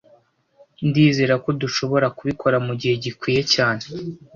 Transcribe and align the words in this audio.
Ndizera 0.87 1.33
ko 1.43 1.49
dushobora 1.61 2.07
kubikora 2.17 2.57
mugihe 2.67 2.95
gikwiye 3.03 3.41
cyane 3.53 3.83